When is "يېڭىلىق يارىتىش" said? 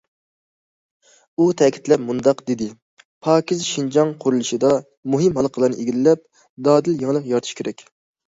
7.05-7.55